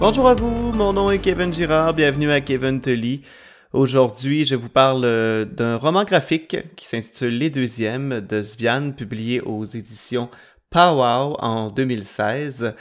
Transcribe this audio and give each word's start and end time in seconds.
Bonjour 0.00 0.28
à 0.28 0.34
vous, 0.34 0.72
mon 0.72 0.92
nom 0.92 1.08
est 1.08 1.20
Kevin 1.20 1.54
Girard, 1.54 1.94
bienvenue 1.94 2.28
à 2.32 2.40
Kevin 2.40 2.80
Tully. 2.80 3.22
Aujourd'hui, 3.72 4.44
je 4.44 4.56
vous 4.56 4.68
parle 4.68 5.04
euh, 5.04 5.44
d'un 5.44 5.76
roman 5.76 6.02
graphique 6.02 6.56
qui 6.74 6.86
s'intitule 6.86 7.38
Les 7.38 7.48
Deuxièmes 7.48 8.20
de 8.20 8.42
Svian, 8.42 8.90
publié 8.90 9.40
aux 9.40 9.64
éditions 9.64 10.28
Powwow 10.70 11.36
en 11.38 11.70
2016. 11.70 12.74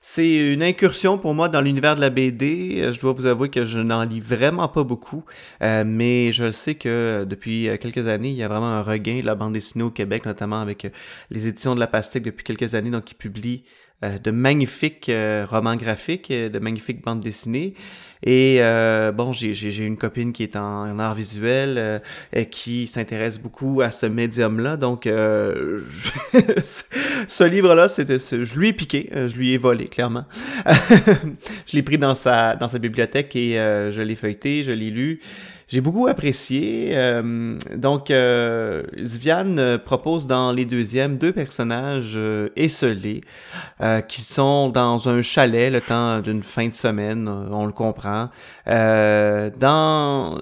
C'est 0.00 0.36
une 0.36 0.62
incursion 0.62 1.18
pour 1.18 1.34
moi 1.34 1.50
dans 1.50 1.60
l'univers 1.60 1.96
de 1.96 2.00
la 2.00 2.08
BD. 2.08 2.80
Euh, 2.80 2.92
je 2.94 3.00
dois 3.00 3.12
vous 3.12 3.26
avouer 3.26 3.50
que 3.50 3.66
je 3.66 3.78
n'en 3.78 4.02
lis 4.02 4.20
vraiment 4.20 4.68
pas 4.68 4.84
beaucoup, 4.84 5.22
euh, 5.62 5.84
mais 5.86 6.32
je 6.32 6.50
sais 6.50 6.76
que 6.76 7.26
depuis 7.28 7.68
quelques 7.78 8.06
années, 8.06 8.30
il 8.30 8.36
y 8.36 8.42
a 8.42 8.48
vraiment 8.48 8.68
un 8.68 8.82
regain 8.82 9.20
de 9.20 9.26
la 9.26 9.34
bande 9.34 9.52
dessinée 9.52 9.84
au 9.84 9.90
Québec, 9.90 10.24
notamment 10.24 10.60
avec 10.60 10.90
les 11.30 11.46
éditions 11.46 11.74
de 11.74 11.80
la 11.80 11.86
Pastèque 11.86 12.22
depuis 12.22 12.42
quelques 12.42 12.74
années, 12.74 12.90
donc 12.90 13.04
qui 13.04 13.14
publient 13.14 13.64
de 14.22 14.30
magnifiques 14.30 15.10
romans 15.50 15.76
graphiques, 15.76 16.30
de 16.30 16.58
magnifiques 16.58 17.02
bandes 17.02 17.20
dessinées. 17.20 17.74
Et 18.26 18.56
euh, 18.60 19.12
bon, 19.12 19.32
j'ai 19.34 19.84
une 19.84 19.98
copine 19.98 20.32
qui 20.32 20.42
est 20.42 20.56
en, 20.56 20.98
art 20.98 21.14
visuel 21.14 21.74
euh, 21.76 21.98
et 22.32 22.46
qui 22.46 22.86
s'intéresse 22.86 23.38
beaucoup 23.38 23.82
à 23.82 23.90
ce 23.90 24.06
médium-là. 24.06 24.78
Donc, 24.78 25.06
euh, 25.06 25.80
ce 27.28 27.44
livre-là, 27.44 27.86
je 27.88 28.58
lui 28.58 28.68
ai 28.68 28.72
piqué, 28.72 29.10
je 29.12 29.36
lui 29.36 29.52
ai 29.52 29.58
volé, 29.58 29.88
clairement. 29.88 30.24
je 30.66 31.76
l'ai 31.76 31.82
pris 31.82 31.98
dans 31.98 32.14
sa, 32.14 32.56
dans 32.56 32.68
sa 32.68 32.78
bibliothèque 32.78 33.36
et 33.36 33.56
je 33.56 34.02
l'ai 34.02 34.16
feuilleté, 34.16 34.64
je 34.64 34.72
l'ai 34.72 34.90
lu 34.90 35.20
j'ai 35.68 35.80
beaucoup 35.80 36.06
apprécié. 36.06 36.90
Euh, 36.92 37.56
donc, 37.74 38.10
euh, 38.10 38.82
Svian 39.02 39.56
euh, 39.56 39.78
propose 39.78 40.26
dans 40.26 40.52
les 40.52 40.66
deuxièmes 40.66 41.16
deux 41.16 41.32
personnages 41.32 42.18
esselés 42.56 43.22
qui 44.08 44.20
sont 44.20 44.68
dans 44.68 45.08
un 45.08 45.22
chalet 45.22 45.72
le 45.72 45.80
temps 45.80 46.20
d'une 46.20 46.42
fin 46.42 46.68
de 46.68 46.74
semaine, 46.74 47.28
on 47.28 47.66
le 47.66 47.72
comprend. 47.72 48.30
dans 48.66 50.40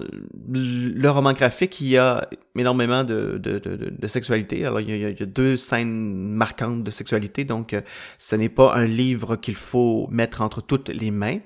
le 0.49 1.09
roman 1.09 1.33
graphique, 1.33 1.79
il 1.81 1.87
y 1.87 1.97
a 1.97 2.27
énormément 2.57 3.03
de, 3.03 3.37
de, 3.37 3.59
de, 3.59 4.07
sexualité. 4.07 4.65
Alors, 4.65 4.79
il 4.79 4.89
y, 4.89 5.05
a, 5.05 5.09
il 5.09 5.19
y, 5.19 5.23
a, 5.23 5.25
deux 5.25 5.57
scènes 5.57 6.33
marquantes 6.33 6.83
de 6.83 6.91
sexualité, 6.91 7.43
donc 7.43 7.75
ce 8.17 8.35
n'est 8.35 8.49
pas 8.49 8.73
un 8.75 8.85
livre 8.85 9.35
qu'il 9.35 9.55
faut 9.55 10.07
mettre 10.11 10.41
entre 10.41 10.61
toutes 10.61 10.89
les 10.89 11.11
mains. 11.11 11.39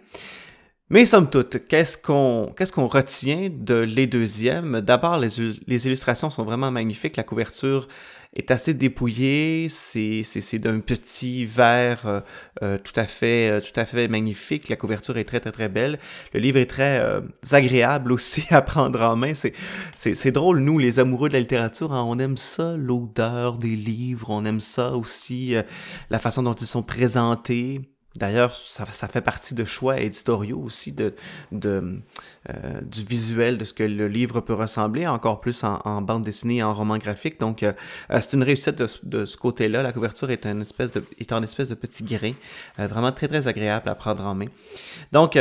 Mais 0.89 1.03
somme 1.03 1.30
toute, 1.30 1.67
qu'est-ce 1.67 1.97
qu'on 1.97 2.53
qu'est-ce 2.55 2.71
qu'on 2.71 2.88
retient 2.88 3.49
de 3.52 3.75
les 3.75 4.07
deuxièmes? 4.07 4.80
D'abord, 4.80 5.17
les, 5.17 5.27
les, 5.67 5.85
illustrations 5.85 6.30
sont 6.30 6.45
vraiment 6.45 6.71
magnifiques. 6.71 7.17
La 7.17 7.23
couverture 7.23 7.89
est 8.33 8.52
assez 8.52 8.73
dépouillée. 8.73 9.67
C'est 9.69 10.59
d'un 10.59 10.80
petit 10.80 11.43
vert 11.43 12.08
euh, 12.08 12.21
euh, 12.63 12.77
tout 12.77 12.93
à 12.95 13.05
fait 13.05 13.49
euh, 13.49 13.59
tout 13.59 13.77
à 13.77 13.85
fait 13.85 14.08
magnifique. 14.08 14.69
La 14.69 14.77
couverture 14.77 15.17
est 15.17 15.25
très 15.25 15.41
très 15.41 15.52
très 15.52 15.67
belle. 15.67 15.99
Le 16.33 16.39
livre 16.39 16.58
est 16.58 16.67
très 16.67 17.03
agréable 17.52 18.13
aussi 18.13 18.45
à 18.52 18.61
prendre 18.61 19.02
en 19.02 19.17
main. 19.17 19.33
C'est 19.33 20.31
drôle. 20.31 20.59
Nous, 20.59 20.80
les 20.80 20.99
amoureux 20.99 21.27
de 21.27 21.33
la 21.33 21.41
littérature, 21.41 21.91
hein, 21.91 22.05
on 22.08 22.17
aime 22.17 22.38
ça, 22.38 22.77
l'odeur 22.77 23.58
des 23.58 23.75
livres. 23.75 24.30
On 24.30 24.45
aime 24.45 24.61
ça 24.61 24.93
aussi, 24.93 25.53
la 26.09 26.19
façon 26.19 26.43
dont 26.43 26.53
ils 26.53 26.65
sont 26.65 26.83
présentés. 26.83 27.81
D'ailleurs, 28.18 28.56
ça, 28.56 29.08
fait 29.08 29.22
partie 29.22 29.54
de 29.54 29.64
choix 29.64 30.00
éditoriaux 30.00 30.60
aussi 30.60 30.92
de, 30.92 31.14
euh, 31.54 32.82
du 32.82 33.04
visuel 33.04 33.58
de 33.58 33.66
ce 33.66 33.73
que 33.73 33.84
le 33.84 34.08
livre 34.08 34.42
peut 34.42 34.56
ressembler, 34.56 35.06
encore 35.06 35.40
plus 35.40 35.64
en, 35.64 36.02
bande 36.02 36.23
dessinée 36.23 36.58
et 36.58 36.64
en 36.64 36.73
roman 36.73 36.98
graphique. 36.98 37.40
Donc, 37.40 37.62
euh, 37.62 37.73
euh, 38.10 38.20
c'est 38.20 38.34
une 38.34 38.44
réussite 38.44 38.76
de, 38.76 38.88
de 39.04 39.26
ce 39.26 39.38
côté-là. 39.38 39.84
La 39.84 39.94
couverture 39.94 40.32
est, 40.32 40.48
une 40.48 40.62
espèce 40.62 40.90
de, 40.92 41.04
est 41.20 41.32
en 41.32 41.44
espèce 41.44 41.70
de 41.70 41.76
petit 41.76 42.04
grain, 42.04 42.34
vraiment 42.78 43.12
très 43.12 43.28
très 43.28 43.48
agréable 43.48 43.88
à 43.88 43.95
prendre 43.95 44.26
en 44.26 44.34
main. 44.34 44.48
Donc, 45.11 45.38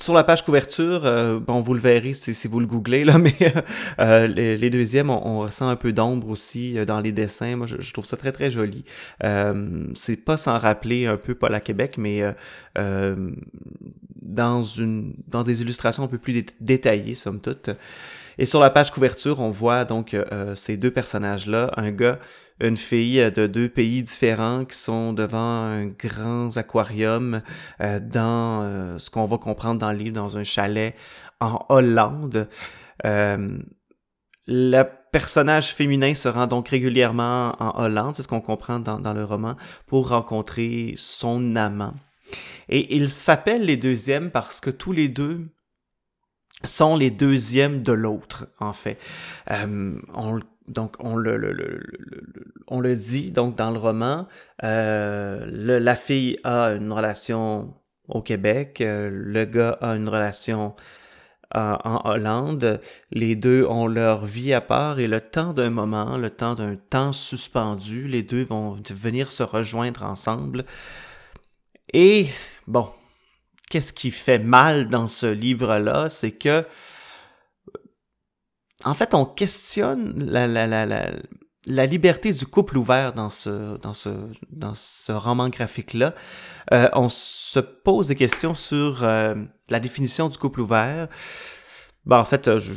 sur 0.00 0.12
la 0.12 0.24
page 0.24 0.44
couverture, 0.44 1.02
euh, 1.04 1.38
bon, 1.38 1.60
vous 1.60 1.72
le 1.72 1.80
verrez 1.80 2.12
si, 2.14 2.48
vous 2.48 2.60
le 2.60 2.66
googlez, 2.66 3.04
là, 3.04 3.18
mais 3.18 3.36
euh, 4.00 4.26
les, 4.26 4.70
deuxièmes, 4.70 5.10
on, 5.10 5.40
ressent 5.40 5.68
un 5.68 5.76
peu 5.76 5.92
d'ombre 5.92 6.28
aussi 6.28 6.78
euh, 6.78 6.84
dans 6.84 7.00
les 7.00 7.12
dessins. 7.12 7.56
Moi, 7.56 7.66
je, 7.66 7.92
trouve 7.92 8.04
ça 8.04 8.16
très, 8.16 8.32
très 8.32 8.50
joli. 8.50 8.84
c'est 9.94 10.16
pas 10.16 10.36
sans 10.36 10.58
rappeler 10.58 11.06
un 11.06 11.16
peu 11.16 11.34
Paul 11.34 11.54
à 11.54 11.60
Québec, 11.60 11.96
mais 11.96 12.22
dans, 14.22 14.62
une, 14.62 15.14
dans 15.28 15.42
des 15.42 15.62
illustrations 15.62 16.02
un 16.02 16.08
peu 16.08 16.18
plus 16.18 16.44
détaillées, 16.60 17.14
somme 17.14 17.40
toute. 17.40 17.70
Et 18.38 18.46
sur 18.46 18.60
la 18.60 18.70
page 18.70 18.90
couverture, 18.90 19.40
on 19.40 19.50
voit 19.50 19.84
donc 19.84 20.16
ces 20.54 20.76
deux 20.76 20.90
personnages-là, 20.90 21.72
un 21.76 21.90
gars 21.90 22.18
une 22.60 22.76
fille 22.76 23.20
euh, 23.20 23.30
de 23.30 23.46
deux 23.46 23.68
pays 23.68 24.02
différents 24.02 24.64
qui 24.64 24.76
sont 24.76 25.12
devant 25.12 25.64
un 25.64 25.86
grand 25.86 26.56
aquarium 26.56 27.42
euh, 27.80 28.00
dans 28.00 28.62
euh, 28.62 28.98
ce 28.98 29.10
qu'on 29.10 29.26
va 29.26 29.38
comprendre 29.38 29.80
dans 29.80 29.92
le 29.92 29.98
livre, 29.98 30.14
dans 30.14 30.38
un 30.38 30.44
chalet 30.44 30.94
en 31.40 31.64
Hollande. 31.68 32.48
le 34.46 34.82
personnage 35.12 35.74
féminin 35.74 36.14
se 36.14 36.28
rend 36.28 36.46
donc 36.46 36.68
régulièrement 36.68 37.54
en 37.60 37.84
Hollande, 37.84 38.16
c'est 38.16 38.22
ce 38.22 38.28
qu'on 38.28 38.40
comprend 38.40 38.78
dans, 38.78 38.98
dans, 38.98 39.12
le 39.14 39.24
roman, 39.24 39.56
pour 39.86 40.08
rencontrer 40.08 40.94
son 40.96 41.56
amant. 41.56 41.94
Et 42.68 42.96
ils 42.96 43.10
s'appellent 43.10 43.64
les 43.64 43.76
deuxièmes 43.76 44.30
parce 44.30 44.60
que 44.60 44.70
tous 44.70 44.92
les 44.92 45.08
deux 45.08 45.53
sont 46.62 46.96
les 46.96 47.10
deuxièmes 47.10 47.82
de 47.82 47.92
l'autre, 47.92 48.48
en 48.60 48.72
fait. 48.72 48.98
donc 50.68 50.96
on 50.98 51.16
le, 51.16 51.80
on 52.68 52.80
le 52.80 52.96
dit 52.96 53.32
donc 53.32 53.56
dans 53.56 53.70
le 53.70 53.78
roman, 53.78 54.28
euh, 54.62 55.46
la 55.50 55.96
fille 55.96 56.38
a 56.44 56.68
une 56.68 56.92
relation 56.92 57.74
au 58.08 58.22
Québec, 58.22 58.80
euh, 58.80 59.10
le 59.12 59.44
gars 59.44 59.78
a 59.80 59.94
une 59.94 60.08
relation 60.08 60.74
en 61.54 62.00
Hollande. 62.04 62.80
Les 63.12 63.36
deux 63.36 63.64
ont 63.64 63.86
leur 63.86 64.24
vie 64.26 64.52
à 64.52 64.60
part 64.60 64.98
et 64.98 65.06
le 65.06 65.20
temps 65.20 65.52
d'un 65.52 65.70
moment, 65.70 66.16
le 66.16 66.28
temps 66.30 66.54
d'un 66.54 66.74
temps 66.74 67.12
suspendu, 67.12 68.08
les 68.08 68.22
deux 68.22 68.44
vont 68.44 68.76
venir 68.90 69.30
se 69.30 69.44
rejoindre 69.44 70.02
ensemble. 70.02 70.64
Et 71.92 72.26
bon, 72.66 72.90
qu'est-ce 73.70 73.92
qui 73.92 74.10
fait 74.10 74.38
mal 74.38 74.88
dans 74.88 75.06
ce 75.06 75.26
livre-là, 75.26 76.08
c'est 76.10 76.32
que 76.32 76.64
en 78.84 78.94
fait, 78.94 79.14
on 79.14 79.24
questionne 79.24 80.24
la, 80.24 81.86
liberté 81.86 82.32
du 82.32 82.46
couple 82.46 82.76
ouvert 82.76 83.12
dans 83.12 83.30
ce, 83.30 85.12
roman 85.12 85.48
graphique-là. 85.48 86.14
Euh, 86.72 86.88
on 86.92 87.08
se 87.08 87.60
pose 87.60 88.08
des 88.08 88.14
questions 88.14 88.54
sur 88.54 89.02
euh, 89.02 89.34
la 89.70 89.80
définition 89.80 90.28
du 90.28 90.36
couple 90.38 90.60
ouvert. 90.60 91.08
Ben, 92.04 92.18
en 92.18 92.24
fait, 92.26 92.58
je, 92.58 92.74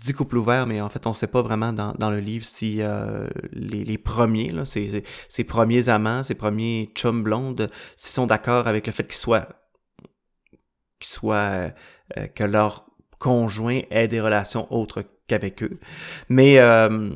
dis 0.00 0.12
couple 0.12 0.36
ouvert, 0.36 0.66
mais 0.66 0.80
en 0.80 0.88
fait, 0.88 1.04
on 1.06 1.10
ne 1.10 1.14
sait 1.14 1.26
pas 1.26 1.42
vraiment 1.42 1.72
dans, 1.72 2.10
le 2.10 2.20
livre 2.20 2.44
si 2.44 2.80
euh, 2.80 3.26
les, 3.52 3.98
premiers, 3.98 4.52
ces, 4.64 5.44
premiers 5.44 5.88
amants, 5.88 6.22
ces 6.22 6.36
premiers 6.36 6.92
chums 6.94 7.24
blondes, 7.24 7.68
s'ils 7.96 8.14
sont 8.14 8.26
d'accord 8.26 8.68
avec 8.68 8.86
le 8.86 8.92
fait 8.92 9.02
qu'ils 9.02 9.14
soient, 9.14 9.48
qu'ils 10.98 11.10
soient 11.10 11.70
que 12.34 12.44
leur 12.44 12.88
conjoint 13.18 13.80
ait 13.90 14.08
des 14.08 14.20
relations 14.20 14.72
autres 14.72 15.04
qu'avec 15.26 15.62
eux. 15.62 15.78
Mais 16.28 16.58
euh, 16.58 17.10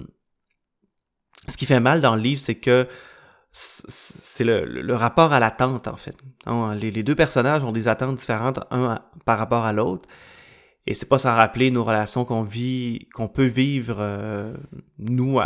ce 1.49 1.57
qui 1.57 1.67
fait 1.67 1.81
mal 1.81 2.01
dans 2.01 2.15
le 2.15 2.21
livre, 2.21 2.41
c'est 2.41 2.57
que 2.57 2.87
c'est 3.55 4.45
le, 4.45 4.95
rapport 4.95 5.35
à 5.35 5.41
l'attente, 5.41 5.87
en 5.87 5.97
fait. 5.97 6.17
Les, 6.81 7.03
deux 7.03 7.15
personnages 7.15 7.63
ont 7.63 7.73
des 7.73 7.87
attentes 7.87 8.17
différentes, 8.17 8.61
un 8.71 9.03
par 9.27 9.39
rapport 9.39 9.65
à 9.65 9.75
l'autre. 9.75 10.09
Et 10.87 10.95
c'est 10.95 11.09
pas 11.09 11.19
sans 11.19 11.35
rappeler 11.35 11.71
nos 11.71 11.85
relations 11.85 12.25
qu'on 12.25 12.43
vit, 12.43 13.09
qu'on 13.15 13.29
peut 13.29 13.45
vivre 13.45 13.99
euh, 14.01 14.53
nous 14.99 15.39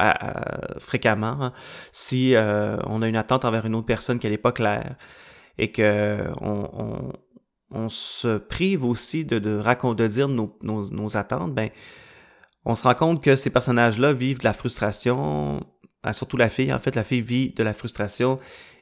fréquemment, 0.79 1.37
hein, 1.43 1.53
si 1.93 2.35
euh, 2.35 2.79
on 2.87 3.03
a 3.03 3.09
une 3.09 3.17
attente 3.17 3.45
envers 3.45 3.67
une 3.67 3.75
autre 3.75 3.87
personne 3.87 4.19
qui 4.19 4.31
n'est 4.31 4.39
pas 4.39 4.53
claire 4.53 4.95
et 5.59 5.73
que 5.73 6.25
on, 6.41 6.71
on, 6.73 7.13
se 7.89 8.39
prive 8.39 8.85
aussi 8.85 9.25
de, 9.25 9.39
de, 9.39 9.63
de 9.95 10.07
dire 10.07 10.29
nos, 10.29 10.57
nos, 10.63 11.17
attentes, 11.17 11.55
ben 11.55 11.71
on 12.65 12.75
se 12.75 12.85
rend 12.85 12.95
compte 12.95 13.23
que 13.23 13.37
ces 13.37 13.51
personnages-là 13.51 14.13
vivent 14.13 14.39
de 14.39 14.45
la 14.45 14.53
frustration, 14.53 15.61
ah, 16.03 16.13
surtout 16.13 16.37
la 16.37 16.49
fille, 16.49 16.73
en 16.73 16.79
fait, 16.79 16.95
la 16.95 17.05
fille 17.05 17.21
vit 17.21 17.51
de 17.51 17.63
la 17.63 17.75
frustration 17.75 18.39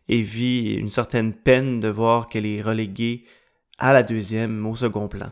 et 0.08 0.20
vit 0.20 0.75
une 0.75 0.90
certaine 0.90 1.32
peine 1.32 1.81
de 1.81 1.88
voir 1.88 2.26
qu'elle 2.26 2.46
est 2.46 2.62
reléguée 2.62 3.25
à 3.78 3.92
la 3.92 4.02
deuxième, 4.02 4.66
au 4.66 4.76
second 4.76 5.08
plan. 5.08 5.30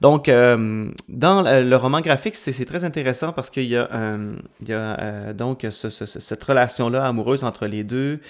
Donc, 0.00 0.28
euh, 0.28 0.90
dans 1.08 1.42
le 1.42 1.76
roman 1.76 2.00
graphique, 2.00 2.36
c'est 2.36 2.64
très 2.64 2.84
intéressant 2.84 3.32
parce 3.32 3.50
qu'il 3.50 3.66
y 3.66 3.76
a, 3.76 4.16
il 4.60 4.68
y 4.68 4.72
a 4.72 4.98
euh, 5.00 5.32
donc 5.34 5.66
cette 5.70 6.42
relation-là 6.42 7.06
amoureuse 7.06 7.44
entre 7.44 7.66
les 7.66 7.84
deux. 7.84 8.20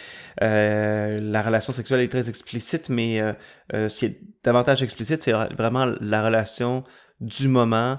Euh, 0.43 1.19
la 1.21 1.43
relation 1.43 1.73
sexuelle 1.73 2.01
est 2.01 2.09
très 2.09 2.29
explicite, 2.29 2.89
mais 2.89 3.23
ce 3.73 3.97
qui 3.97 4.07
est 4.07 4.21
davantage 4.43 4.83
explicite, 4.83 5.23
c'est 5.23 5.33
vraiment 5.33 5.87
la 6.01 6.25
relation 6.25 6.83
du 7.21 7.49
moment 7.49 7.99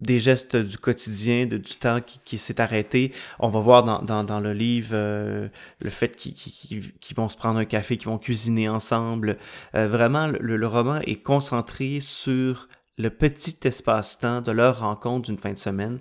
des 0.00 0.18
gestes 0.20 0.56
du 0.56 0.78
quotidien, 0.78 1.46
de, 1.46 1.56
du 1.56 1.74
temps 1.74 2.00
qui, 2.00 2.20
qui 2.24 2.38
s'est 2.38 2.60
arrêté. 2.60 3.12
On 3.40 3.48
va 3.48 3.60
voir 3.60 3.82
dans, 3.82 4.02
dans, 4.02 4.24
dans 4.24 4.40
le 4.40 4.52
livre 4.52 4.90
euh, 4.92 5.48
le 5.80 5.90
fait 5.90 6.14
qu'ils 6.16 7.16
vont 7.16 7.28
se 7.28 7.36
prendre 7.36 7.58
un 7.58 7.64
café, 7.64 7.96
qu'ils 7.96 8.08
vont 8.08 8.18
cuisiner 8.18 8.68
ensemble. 8.68 9.38
Euh, 9.74 9.88
vraiment, 9.88 10.26
le, 10.26 10.66
roman 10.66 11.00
est 11.00 11.22
concentré 11.22 11.98
sur 12.00 12.68
le 12.96 13.10
petit 13.10 13.56
espace-temps 13.64 14.40
de 14.40 14.52
leur 14.52 14.80
rencontre 14.80 15.26
d'une 15.26 15.38
fin 15.38 15.52
de 15.52 15.58
semaine. 15.58 15.98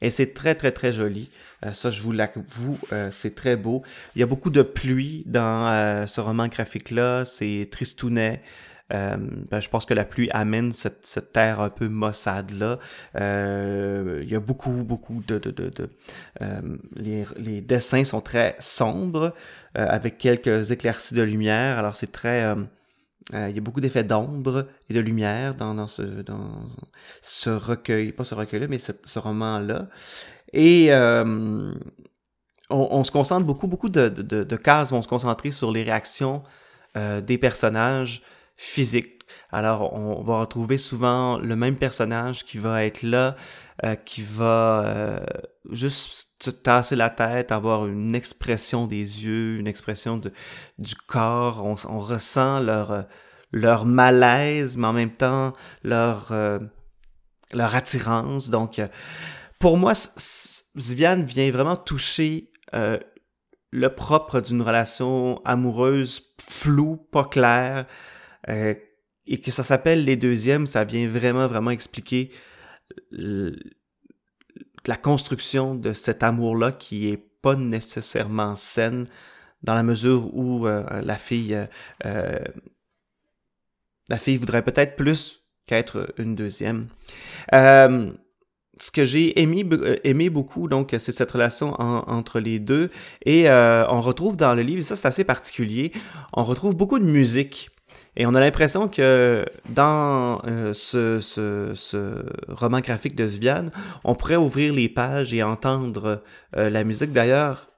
Et 0.00 0.10
c'est 0.10 0.34
très, 0.34 0.54
très, 0.54 0.72
très 0.72 0.92
joli. 0.92 1.30
Euh, 1.64 1.72
ça, 1.72 1.90
je 1.90 2.02
vous 2.02 2.12
l'avoue, 2.12 2.78
c'est 3.10 3.34
très 3.34 3.56
beau. 3.56 3.82
Il 4.16 4.20
y 4.20 4.22
a 4.22 4.26
beaucoup 4.26 4.50
de 4.50 4.62
pluie 4.62 5.22
dans 5.26 6.06
ce 6.06 6.20
roman 6.20 6.48
graphique-là. 6.48 7.24
C'est 7.24 7.68
tristounet. 7.70 8.42
Euh, 8.92 9.16
ben, 9.50 9.60
je 9.60 9.68
pense 9.68 9.86
que 9.86 9.94
la 9.94 10.04
pluie 10.04 10.28
amène 10.32 10.72
cette, 10.72 11.32
terre 11.32 11.60
un 11.60 11.70
peu 11.70 11.88
maussade-là. 11.88 12.78
Euh, 13.16 14.20
il 14.22 14.30
y 14.30 14.34
a 14.34 14.40
beaucoup, 14.40 14.84
beaucoup 14.84 15.22
de... 15.26 15.38
de, 15.38 15.50
de, 15.50 15.88
euh, 16.40 16.60
les, 16.96 17.24
les, 17.36 17.60
dessins 17.60 18.04
sont 18.04 18.20
très 18.20 18.56
sombres, 18.58 19.34
avec 19.74 20.18
quelques 20.18 20.70
éclaircies 20.70 21.14
de 21.14 21.22
lumière. 21.22 21.78
Alors 21.78 21.96
c'est 21.96 22.12
très... 22.12 22.54
il 23.32 23.50
y 23.50 23.58
a 23.58 23.60
beaucoup 23.60 23.80
d'effets 23.80 24.04
d'ombre 24.04 24.66
et 24.90 24.94
de 24.94 25.00
lumière 25.00 25.54
dans, 25.54 25.74
dans, 25.74 25.86
ce, 25.86 26.02
dans 26.02 26.68
ce 27.22 27.50
recueil, 27.50 28.12
pas 28.12 28.24
ce 28.24 28.34
recueil-là, 28.34 28.66
mais 28.68 28.78
ce, 28.78 29.18
roman-là. 29.18 29.88
Et 30.52 30.90
on, 30.92 31.72
on, 32.68 33.04
se 33.04 33.10
concentre 33.10 33.46
beaucoup, 33.46 33.66
beaucoup 33.66 33.88
de, 33.88 34.08
de, 34.08 34.44
de, 34.44 34.56
cases 34.56 34.90
vont 34.90 35.02
se 35.02 35.08
concentrer 35.08 35.50
sur 35.50 35.72
les 35.72 35.82
réactions 35.82 36.42
des 36.94 37.38
personnages 37.38 38.22
physique. 38.56 39.22
Alors, 39.50 39.94
on 39.94 40.22
va 40.22 40.40
retrouver 40.40 40.78
souvent 40.78 41.38
le 41.38 41.56
même 41.56 41.76
personnage 41.76 42.44
qui 42.44 42.58
va 42.58 42.84
être 42.84 43.02
là, 43.02 43.34
euh, 43.84 43.94
qui 43.94 44.22
va 44.22 44.84
euh, 44.84 45.18
juste 45.70 46.36
se 46.42 46.50
tasser 46.50 46.96
la 46.96 47.10
tête, 47.10 47.52
avoir 47.52 47.86
une 47.86 48.14
expression 48.14 48.86
des 48.86 49.24
yeux, 49.24 49.58
une 49.58 49.66
expression 49.66 50.16
de, 50.18 50.32
du 50.78 50.94
corps. 50.94 51.64
On, 51.64 52.00
ressent 52.00 52.60
leur, 52.60 53.06
leur 53.52 53.86
malaise, 53.86 54.76
mais 54.76 54.86
en 54.86 54.92
même 54.92 55.12
temps 55.12 55.52
leur, 55.82 56.32
euh, 56.32 56.58
leur 57.52 57.74
attirance. 57.74 58.50
Donc, 58.50 58.78
euh, 58.78 58.88
pour 59.58 59.76
moi, 59.76 59.92
Viviane 60.74 61.24
vient 61.24 61.50
vraiment 61.50 61.76
toucher 61.76 62.50
euh, 62.74 62.98
le 63.70 63.94
propre 63.94 64.40
d'une 64.40 64.62
relation 64.62 65.40
amoureuse 65.44 66.34
floue, 66.40 66.96
pas 66.96 67.24
claire, 67.24 67.86
euh, 68.48 68.74
et 69.26 69.40
que 69.40 69.50
ça 69.50 69.62
s'appelle 69.62 70.04
les 70.04 70.16
deuxièmes, 70.16 70.66
ça 70.66 70.84
vient 70.84 71.06
vraiment, 71.06 71.46
vraiment 71.46 71.70
expliquer 71.70 72.30
la 73.12 74.96
construction 75.00 75.74
de 75.74 75.92
cet 75.92 76.22
amour-là 76.22 76.72
qui 76.72 77.08
est 77.08 77.24
pas 77.40 77.54
nécessairement 77.54 78.54
saine 78.56 79.06
dans 79.62 79.74
la 79.74 79.84
mesure 79.84 80.34
où 80.34 80.66
euh, 80.66 80.84
la 81.02 81.16
fille 81.16 81.56
euh, 82.04 82.38
la 84.08 84.18
fille 84.18 84.36
voudrait 84.36 84.62
peut-être 84.62 84.96
plus 84.96 85.44
qu'être 85.66 86.12
une 86.18 86.34
deuxième. 86.34 86.88
Ce 88.80 88.90
que 88.90 89.04
j'ai 89.04 89.40
aimé, 89.40 89.64
aimé 90.02 90.30
beaucoup, 90.30 90.66
donc, 90.66 90.94
c'est 90.98 91.12
cette 91.12 91.30
relation 91.30 91.80
en, 91.80 91.98
entre 92.08 92.40
les 92.40 92.58
deux. 92.58 92.90
Et 93.24 93.48
on 93.48 94.00
retrouve 94.00 94.36
dans 94.36 94.54
le 94.54 94.62
livre, 94.62 94.80
et 94.80 94.82
ça 94.82 94.96
c'est 94.96 95.06
assez 95.06 95.24
particulier, 95.24 95.92
on 96.32 96.42
retrouve 96.42 96.74
beaucoup 96.74 96.98
de 96.98 97.04
musique. 97.04 97.70
Et 98.16 98.26
on 98.26 98.34
a 98.34 98.40
l'impression 98.40 98.88
que 98.88 99.46
dans 99.70 100.42
euh, 100.46 100.74
ce, 100.74 102.24
roman 102.48 102.80
graphique 102.80 103.16
de 103.16 103.26
Sviane, 103.26 103.70
on 104.04 104.14
pourrait 104.14 104.36
ouvrir 104.36 104.74
les 104.74 104.88
pages 104.88 105.32
et 105.32 105.42
entendre 105.42 106.22
euh, 106.56 106.68
la 106.68 106.84
musique. 106.84 107.12
D'ailleurs, 107.12 107.70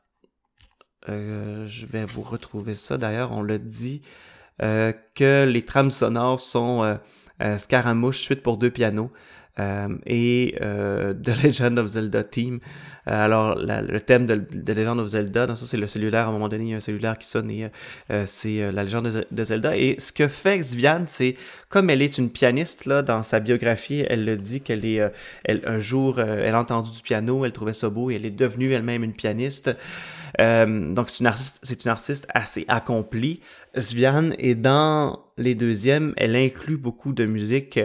euh, 1.09 1.67
je 1.69 1.87
vais 1.87 2.05
vous 2.05 2.23
retrouver 2.23 2.75
ça. 2.75 2.99
D'ailleurs, 2.99 3.33
on 3.33 3.43
le 3.43 3.59
dit 3.59 4.03
que 4.59 5.45
les 5.45 5.63
trames 5.63 5.91
sonores 5.91 6.39
sont 6.39 6.99
Scaramouche, 7.59 8.21
suite 8.21 8.41
pour 8.41 8.57
deux 8.57 8.71
pianos. 8.71 9.11
Euh, 9.61 9.89
et 10.05 10.57
euh, 10.63 11.15
The 11.15 11.45
Legend 11.45 11.79
of 11.79 11.87
Zelda 11.87 12.25
Team. 12.25 12.59
Euh, 13.07 13.25
alors, 13.25 13.55
le 13.57 14.01
thème 14.01 14.27
de, 14.27 14.35
de, 14.35 14.73
Legend 14.73 14.99
of 14.99 15.09
Zelda, 15.09 15.47
dans 15.47 15.55
ça, 15.55 15.65
c'est 15.67 15.77
le 15.77 15.87
cellulaire. 15.87 16.27
À 16.27 16.31
un 16.31 16.33
moment 16.33 16.49
donné, 16.49 16.65
il 16.65 16.71
y 16.71 16.75
a 16.75 16.79
un 16.79 16.81
cellulaire 16.81 17.19
qui 17.19 17.29
sonne 17.29 17.51
et 17.51 17.71
c'est 18.27 18.73
la 18.73 18.83
légende 18.83 19.27
de, 19.31 19.45
Zelda. 19.45 19.77
Et 19.77 19.97
ce 19.99 20.13
que 20.13 20.27
fait 20.27 20.59
Xviane, 20.59 21.05
c'est, 21.07 21.37
comme 21.69 21.91
elle 21.91 22.03
est 22.03 22.19
une 22.19 22.31
pianiste, 22.31 22.87
là, 22.87 23.03
dans 23.03 23.23
sa 23.23 23.41
biographie, 23.41 24.05
elle 24.09 24.25
le 24.25 24.37
dit 24.37 24.61
qu'elle 24.61 24.85
est, 24.85 25.01
elle, 25.45 25.61
un 25.67 25.79
jour, 25.79 26.19
elle 26.19 26.55
a 26.55 26.59
entendu 26.59 26.91
du 26.91 27.03
piano, 27.03 27.45
elle 27.45 27.53
trouvait 27.53 27.75
ça 27.75 27.91
beau 27.91 28.11
et 28.11 28.15
elle 28.15 28.27
est 28.27 28.31
devenue 28.31 28.73
elle-même 28.73 29.05
une 29.05 29.15
pianiste. 29.15 29.77
Donc, 30.39 31.11
c'est 31.11 31.21
une 31.85 31.91
artiste, 31.91 32.27
assez 32.33 32.65
accomplie. 32.69 33.41
Sviane 33.77 34.35
et 34.39 34.55
dans 34.55 35.25
les 35.37 35.55
deuxièmes, 35.55 36.15
elle 36.17 36.37
inclut 36.37 36.77
beaucoup 36.77 37.13
de 37.13 37.25
musique 37.25 37.79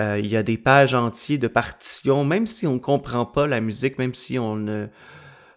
euh, 0.00 0.18
il 0.18 0.26
y 0.26 0.36
a 0.36 0.42
des 0.42 0.56
pages 0.56 0.94
entières 0.94 1.38
de 1.38 1.48
partitions, 1.48 2.24
même 2.24 2.46
si 2.46 2.66
on 2.66 2.74
ne 2.74 2.78
comprend 2.78 3.26
pas 3.26 3.46
la 3.46 3.60
musique, 3.60 3.98
même 3.98 4.14
si 4.14 4.38
on 4.38 4.56
ne, 4.56 4.86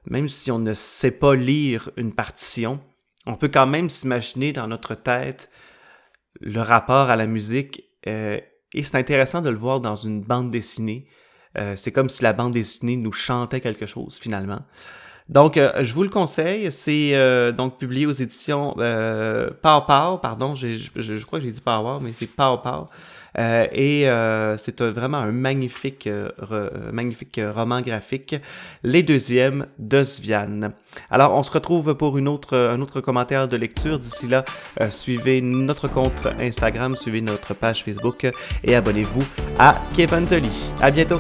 même 0.10 0.28
si 0.28 0.52
on 0.52 0.60
ne 0.60 0.74
sait 0.74 1.12
pas 1.12 1.36
lire 1.36 1.90
une 1.96 2.14
partition, 2.14 2.80
on 3.26 3.36
peut 3.36 3.48
quand 3.48 3.66
même 3.66 3.90
s'imaginer 3.90 4.52
dans 4.52 4.68
notre 4.68 4.94
tête 4.96 5.50
le 6.42 6.60
rapport 6.60 7.10
à 7.10 7.16
la 7.16 7.28
musique. 7.28 7.84
Euh, 8.08 8.40
et 8.74 8.84
c'est 8.84 8.98
intéressant 8.98 9.42
de 9.42 9.50
le 9.50 9.58
voir 9.58 9.80
dans 9.80 9.96
une 9.96 10.22
bande 10.22 10.52
dessinée. 10.52 11.08
Euh, 11.58 11.78
c'est 11.78 11.94
comme 11.94 12.10
si 12.10 12.22
la 12.22 12.34
bande 12.34 12.54
dessinée 12.54 12.98
nous 12.98 13.14
chantait 13.14 13.62
quelque 13.62 13.86
chose 13.86 14.20
finalement. 14.20 14.60
Donc, 15.28 15.58
euh, 15.58 15.84
je 15.84 15.94
vous 15.94 16.04
le 16.04 16.10
conseille. 16.10 16.72
C'est 16.72 17.12
euh, 17.14 17.52
donc 17.52 17.78
publié 17.80 18.06
aux 18.06 18.12
éditions 18.12 18.76
euh, 18.78 19.50
pardon, 19.62 20.56
je, 20.56 21.24
crois 21.26 21.40
que 21.40 21.46
j'ai 21.46 21.52
dit 21.52 21.62
Power, 21.62 22.00
mais 22.02 22.14
c'est 22.14 22.28
Pow 22.28 22.58
Pow. 22.58 22.88
Euh, 23.38 23.68
et 23.74 24.08
euh, 24.08 24.56
c'est 24.58 24.82
vraiment 24.82 25.18
un 25.18 25.32
magnifique, 25.32 26.08
magnifique 26.94 27.40
roman 27.54 27.82
graphique, 27.82 28.36
les 28.84 29.04
deuxièmes 29.04 29.66
de 29.78 30.04
Sviane. 30.04 30.72
Alors, 31.10 31.34
on 31.34 31.44
se 31.44 31.52
retrouve 31.52 31.96
pour 31.96 32.18
une 32.18 32.28
autre, 32.28 32.56
un 32.56 32.80
autre 32.80 33.02
commentaire 33.02 33.48
de 33.48 33.58
lecture. 33.58 34.00
D'ici 34.00 34.28
là, 34.28 34.46
suivez 34.90 35.42
notre 35.42 35.88
compte 35.88 36.28
Instagram, 36.40 36.96
suivez 36.96 37.22
notre 37.22 37.54
page 37.54 37.84
Facebook 37.84 38.28
et 38.64 38.76
abonnez-vous 38.76 39.24
à 39.60 39.76
Kevin 39.96 40.28
Tully. 40.28 40.52
À 40.82 40.92
bientôt! 40.92 41.20